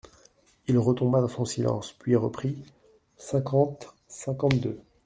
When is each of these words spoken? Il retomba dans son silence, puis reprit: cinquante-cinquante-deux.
Il 0.67 0.79
retomba 0.79 1.21
dans 1.21 1.27
son 1.27 1.45
silence, 1.45 1.91
puis 1.91 2.15
reprit: 2.15 2.57
cinquante-cinquante-deux. 3.17 4.81